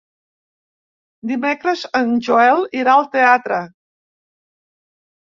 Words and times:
Dimecres 1.31 1.83
en 1.99 2.15
Joel 2.27 2.63
irà 2.79 2.95
al 3.01 3.05
teatre. 3.17 3.59